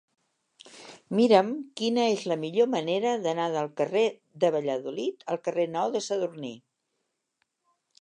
Mira'm 1.19 1.51
quina 1.81 2.05
és 2.13 2.23
la 2.31 2.39
millor 2.45 2.71
manera 2.77 3.13
d'anar 3.27 3.47
del 3.59 3.71
carrer 3.83 4.09
de 4.45 4.53
Valladolid 4.59 5.25
al 5.35 5.43
carrer 5.49 5.71
Nou 5.79 5.97
de 5.99 6.07
Sadurní. 6.11 6.55